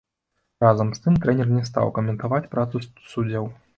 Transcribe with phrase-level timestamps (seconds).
[0.63, 3.53] Разам з тым трэнер не стаў каментаваць працу суддзяў.